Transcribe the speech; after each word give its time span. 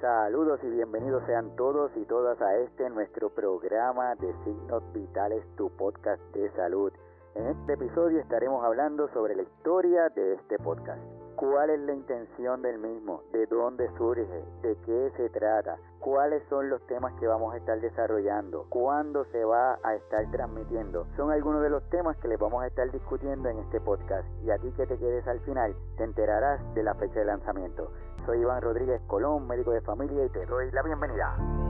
Saludos 0.00 0.58
y 0.62 0.70
bienvenidos 0.70 1.22
sean 1.26 1.54
todos 1.56 1.90
y 1.94 2.06
todas 2.06 2.40
a 2.40 2.56
este 2.56 2.88
nuestro 2.88 3.28
programa 3.28 4.14
de 4.14 4.32
Signos 4.44 4.82
Vitales, 4.94 5.44
tu 5.56 5.68
podcast 5.76 6.22
de 6.32 6.50
salud. 6.52 6.90
En 7.34 7.48
este 7.48 7.74
episodio 7.74 8.18
estaremos 8.18 8.64
hablando 8.64 9.12
sobre 9.12 9.36
la 9.36 9.42
historia 9.42 10.08
de 10.08 10.36
este 10.36 10.58
podcast. 10.58 11.19
¿Cuál 11.40 11.70
es 11.70 11.80
la 11.80 11.94
intención 11.94 12.60
del 12.60 12.76
mismo? 12.76 13.22
¿De 13.32 13.46
dónde 13.46 13.88
surge? 13.96 14.44
¿De 14.60 14.76
qué 14.84 15.10
se 15.16 15.30
trata? 15.30 15.78
¿Cuáles 15.98 16.42
son 16.50 16.68
los 16.68 16.86
temas 16.86 17.14
que 17.18 17.26
vamos 17.26 17.54
a 17.54 17.56
estar 17.56 17.80
desarrollando? 17.80 18.66
¿Cuándo 18.68 19.24
se 19.32 19.42
va 19.42 19.78
a 19.82 19.94
estar 19.94 20.30
transmitiendo? 20.32 21.06
Son 21.16 21.30
algunos 21.30 21.62
de 21.62 21.70
los 21.70 21.82
temas 21.88 22.18
que 22.18 22.28
les 22.28 22.38
vamos 22.38 22.62
a 22.62 22.66
estar 22.66 22.92
discutiendo 22.92 23.48
en 23.48 23.58
este 23.60 23.80
podcast. 23.80 24.28
Y 24.44 24.50
a 24.50 24.58
ti 24.58 24.70
que 24.72 24.86
te 24.86 24.98
quedes 24.98 25.26
al 25.26 25.40
final, 25.40 25.74
te 25.96 26.04
enterarás 26.04 26.60
de 26.74 26.82
la 26.82 26.94
fecha 26.96 27.20
de 27.20 27.24
lanzamiento. 27.24 27.90
Soy 28.26 28.40
Iván 28.40 28.60
Rodríguez 28.60 29.00
Colón, 29.06 29.48
médico 29.48 29.70
de 29.70 29.80
familia, 29.80 30.26
y 30.26 30.28
te 30.28 30.44
doy 30.44 30.70
la 30.72 30.82
bienvenida. 30.82 31.69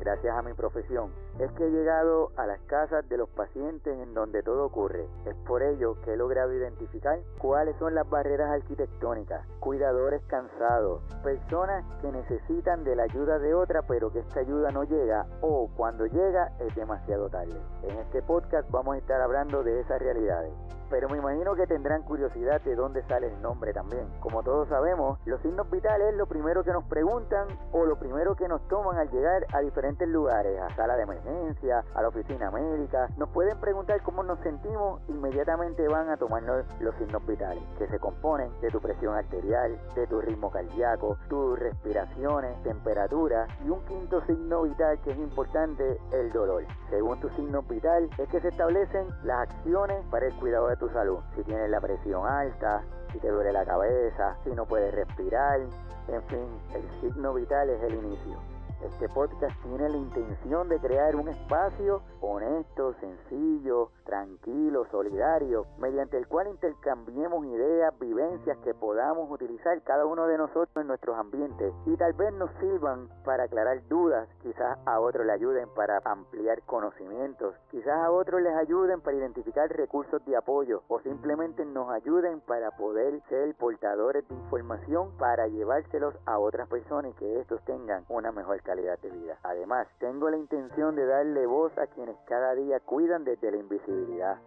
Gracias 0.00 0.36
a 0.36 0.42
mi 0.42 0.52
profesión, 0.52 1.10
es 1.38 1.50
que 1.52 1.66
he 1.66 1.70
llegado 1.70 2.30
a 2.36 2.46
las 2.46 2.60
casas 2.62 3.08
de 3.08 3.16
los 3.16 3.28
pacientes 3.30 3.98
en 3.98 4.14
donde 4.14 4.42
todo 4.42 4.64
ocurre. 4.66 5.06
Es 5.24 5.34
por 5.46 5.62
ello 5.62 6.00
que 6.02 6.12
he 6.12 6.16
logrado 6.16 6.52
identificar 6.52 7.18
cuáles 7.38 7.76
son 7.78 7.94
las 7.94 8.08
barreras 8.08 8.50
arquitectónicas, 8.50 9.46
cuidadores 9.60 10.22
cansados, 10.26 11.02
personas 11.22 11.84
que 12.00 12.12
necesitan 12.12 12.84
de 12.84 12.96
la 12.96 13.04
ayuda 13.04 13.38
de 13.38 13.54
otra 13.54 13.82
pero 13.82 14.12
que 14.12 14.20
esta 14.20 14.40
ayuda 14.40 14.70
no 14.70 14.84
llega 14.84 15.26
o 15.40 15.68
cuando 15.76 16.06
llega 16.06 16.52
es 16.60 16.74
demasiado 16.74 17.28
tarde. 17.28 17.60
En 17.82 17.98
este 17.98 18.22
podcast 18.22 18.70
vamos 18.70 18.96
a 18.96 18.98
estar 18.98 19.20
hablando 19.20 19.62
de 19.62 19.80
esas 19.80 20.00
realidades. 20.00 20.52
Pero 20.90 21.08
me 21.08 21.18
imagino 21.18 21.54
que 21.54 21.66
tendrán 21.66 22.02
curiosidad 22.02 22.60
de 22.62 22.74
dónde 22.74 23.02
sale 23.04 23.28
el 23.28 23.42
nombre 23.42 23.72
también. 23.72 24.08
Como 24.20 24.42
todos 24.42 24.68
sabemos, 24.68 25.18
los 25.24 25.40
signos 25.42 25.70
vitales 25.70 26.10
es 26.10 26.16
lo 26.16 26.26
primero 26.26 26.62
que 26.62 26.72
nos 26.72 26.84
preguntan 26.84 27.48
o 27.72 27.84
lo 27.84 27.98
primero 27.98 28.36
que 28.36 28.48
nos 28.48 28.66
toman 28.68 28.96
al 28.98 29.10
llegar 29.10 29.46
a 29.52 29.60
diferentes 29.60 30.08
lugares, 30.08 30.60
a 30.60 30.74
sala 30.76 30.96
de 30.96 31.02
emergencia, 31.02 31.84
a 31.94 32.02
la 32.02 32.08
oficina 32.08 32.50
médica. 32.50 33.08
Nos 33.16 33.28
pueden 33.30 33.58
preguntar 33.60 34.02
cómo 34.02 34.22
nos 34.22 34.38
sentimos, 34.40 35.00
inmediatamente 35.08 35.86
van 35.88 36.08
a 36.10 36.16
tomarnos 36.16 36.64
los 36.80 36.94
signos 36.96 37.26
vitales, 37.26 37.62
que 37.78 37.88
se 37.88 37.98
componen 37.98 38.50
de 38.60 38.70
tu 38.70 38.80
presión 38.80 39.14
arterial, 39.14 39.78
de 39.94 40.06
tu 40.06 40.20
ritmo 40.20 40.50
cardíaco, 40.50 41.16
tus 41.28 41.58
respiraciones, 41.58 42.62
temperatura 42.62 43.46
y 43.64 43.70
un 43.70 43.84
quinto 43.86 44.24
signo 44.26 44.62
vital 44.62 45.00
que 45.02 45.10
es 45.10 45.18
importante, 45.18 45.98
el 46.12 46.32
dolor. 46.32 46.64
Según 46.90 47.18
tu 47.20 47.28
signo 47.30 47.62
vital 47.62 48.08
es 48.18 48.28
que 48.28 48.40
se 48.40 48.48
establecen 48.48 49.08
las 49.24 49.48
acciones 49.48 50.04
para 50.10 50.26
el 50.26 50.36
cuidado 50.36 50.68
de 50.68 50.75
tu 50.78 50.88
salud. 50.90 51.18
Si 51.34 51.42
tienes 51.44 51.70
la 51.70 51.80
presión 51.80 52.26
alta, 52.26 52.82
si 53.12 53.18
te 53.18 53.28
duele 53.28 53.52
la 53.52 53.64
cabeza, 53.64 54.36
si 54.44 54.50
no 54.50 54.66
puedes 54.66 54.94
respirar, 54.94 55.60
en 56.08 56.22
fin, 56.24 56.48
el 56.74 57.00
signo 57.00 57.34
vital 57.34 57.68
es 57.70 57.82
el 57.82 57.94
inicio. 57.94 58.55
Este 58.82 59.08
podcast 59.08 59.58
tiene 59.62 59.88
la 59.88 59.96
intención 59.96 60.68
de 60.68 60.78
crear 60.78 61.16
un 61.16 61.28
espacio 61.28 62.02
honesto, 62.20 62.94
sencillo, 63.00 63.90
tranquilo, 64.04 64.86
solidario, 64.90 65.66
mediante 65.78 66.18
el 66.18 66.28
cual 66.28 66.48
intercambiemos 66.48 67.46
ideas, 67.46 67.98
vivencias 67.98 68.58
que 68.58 68.74
podamos 68.74 69.30
utilizar 69.30 69.80
cada 69.82 70.04
uno 70.04 70.26
de 70.26 70.36
nosotros 70.36 70.76
en 70.76 70.88
nuestros 70.88 71.16
ambientes. 71.16 71.72
Y 71.86 71.96
tal 71.96 72.12
vez 72.12 72.32
nos 72.34 72.50
sirvan 72.60 73.08
para 73.24 73.44
aclarar 73.44 73.86
dudas, 73.88 74.28
quizás 74.42 74.78
a 74.84 75.00
otros 75.00 75.24
le 75.24 75.32
ayuden 75.32 75.68
para 75.74 76.00
ampliar 76.04 76.62
conocimientos, 76.62 77.54
quizás 77.70 77.96
a 77.96 78.10
otros 78.10 78.42
les 78.42 78.54
ayuden 78.56 79.00
para 79.00 79.16
identificar 79.16 79.70
recursos 79.70 80.24
de 80.26 80.36
apoyo 80.36 80.82
o 80.88 81.00
simplemente 81.00 81.64
nos 81.64 81.90
ayuden 81.90 82.40
para 82.40 82.72
poder 82.72 83.22
ser 83.30 83.54
portadores 83.54 84.28
de 84.28 84.34
información 84.34 85.16
para 85.18 85.48
llevárselos 85.48 86.14
a 86.26 86.38
otras 86.38 86.68
personas 86.68 87.12
y 87.12 87.14
que 87.14 87.40
estos 87.40 87.64
tengan 87.64 88.04
una 88.08 88.32
mejor 88.32 88.62
calidad 88.66 88.98
de 88.98 89.10
vida. 89.10 89.38
Además, 89.44 89.86
tengo 90.00 90.28
la 90.28 90.36
intención 90.36 90.96
de 90.96 91.06
darle 91.06 91.46
voz 91.46 91.72
a 91.78 91.86
quienes 91.86 92.16
cada 92.26 92.54
día 92.54 92.80
cuidan 92.80 93.24
desde 93.24 93.52
la 93.52 93.58
invisibilidad. 93.58 94.38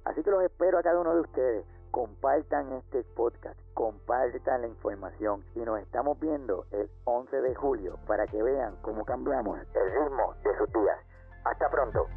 Así 0.06 0.24
que 0.24 0.32
los 0.32 0.44
espero 0.44 0.80
a 0.80 0.84
cada 0.84 1.00
uno 1.00 1.14
de 1.14 1.22
ustedes 1.22 1.66
compartan 1.92 2.72
este 2.74 3.04
podcast, 3.16 3.60
compartan 3.74 4.62
la 4.62 4.68
información 4.68 5.44
y 5.56 5.60
nos 5.60 5.80
estamos 5.80 6.20
viendo 6.20 6.66
el 6.72 6.90
11 7.04 7.42
de 7.42 7.56
julio 7.56 8.00
para 8.08 8.26
que 8.28 8.42
vean 8.42 8.78
cómo 8.82 9.06
cambiamos 9.06 9.60
el 9.60 9.92
ritmo 9.92 10.34
de 10.44 10.58
sus 10.58 10.72
días. 10.74 10.98
Hasta 11.44 11.70
pronto. 11.70 12.08